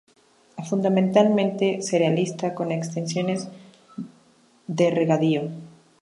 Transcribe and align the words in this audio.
Fundamentalmente 0.67 1.83
cerealista, 1.83 2.55
con 2.55 2.71
extensiones 2.71 3.49
de 4.65 4.89
regadío. 4.89 5.51